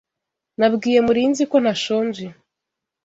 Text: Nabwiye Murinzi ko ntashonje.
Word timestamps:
Nabwiye 0.59 0.99
Murinzi 1.05 1.43
ko 1.51 1.57
ntashonje. 1.63 2.25